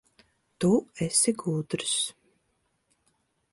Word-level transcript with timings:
Tu 0.63 0.71
esi 1.07 1.33
gudrs. 1.43 1.95